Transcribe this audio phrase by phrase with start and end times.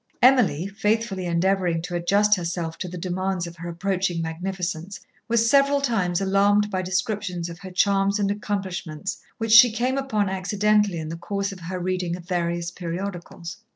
[0.19, 5.79] Emily, faithfully endeavouring to adjust herself to the demands of her approaching magnificence, was several
[5.79, 11.09] times alarmed by descriptions of her charms and accomplishments which she came upon accidentally in
[11.09, 13.57] the course of her reading of various periodicals.